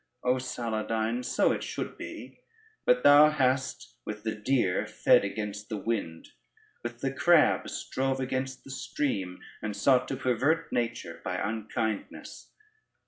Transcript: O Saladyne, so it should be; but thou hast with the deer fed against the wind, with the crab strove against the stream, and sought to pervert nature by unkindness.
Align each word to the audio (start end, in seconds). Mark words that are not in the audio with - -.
O 0.23 0.37
Saladyne, 0.39 1.23
so 1.23 1.51
it 1.51 1.61
should 1.61 1.95
be; 1.95 2.39
but 2.87 3.03
thou 3.03 3.29
hast 3.29 3.97
with 4.03 4.23
the 4.23 4.33
deer 4.33 4.87
fed 4.87 5.23
against 5.23 5.69
the 5.69 5.77
wind, 5.77 6.29
with 6.81 7.01
the 7.01 7.13
crab 7.13 7.69
strove 7.69 8.19
against 8.19 8.63
the 8.63 8.71
stream, 8.71 9.41
and 9.61 9.75
sought 9.77 10.07
to 10.07 10.15
pervert 10.17 10.71
nature 10.73 11.21
by 11.23 11.35
unkindness. 11.35 12.49